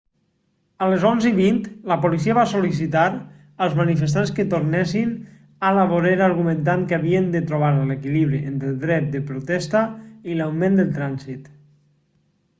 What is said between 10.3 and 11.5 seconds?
i l'augment del trànsit